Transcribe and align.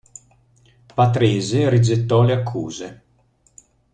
Patrese 0.95 1.69
rigettò 1.69 2.23
le 2.23 2.33
accuse. 2.33 3.03